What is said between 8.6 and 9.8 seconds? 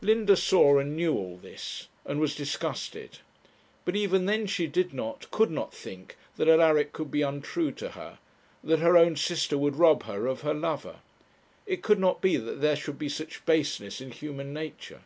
that her own sister would